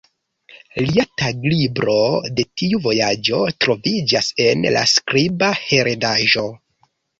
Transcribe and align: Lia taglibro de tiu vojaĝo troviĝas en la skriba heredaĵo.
Lia 0.85 1.03
taglibro 1.21 1.97
de 2.39 2.45
tiu 2.63 2.81
vojaĝo 2.87 3.43
troviĝas 3.67 4.33
en 4.49 4.67
la 4.79 4.85
skriba 4.97 5.53
heredaĵo. 5.69 6.49